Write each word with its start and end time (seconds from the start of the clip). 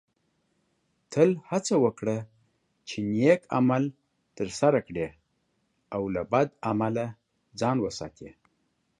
تل 1.11 1.29
هڅه 1.49 1.75
وکړه 1.85 2.17
چې 2.87 2.97
نیک 3.19 3.41
عمل 3.57 3.83
ترسره 4.37 4.79
کړې 4.87 5.07
او 5.95 6.01
له 6.15 6.21
بد 6.31 6.47
عمله 6.69 7.05
ځان 7.59 7.77
وساتې 7.85 8.29